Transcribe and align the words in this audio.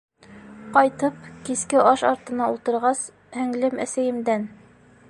Ҡайтып, 0.77 1.27
киске 1.49 1.83
аш 1.91 2.05
артына 2.09 2.49
ултырғас, 2.55 3.05
һеңлем 3.39 3.85
әсәйемдән: 3.87 4.53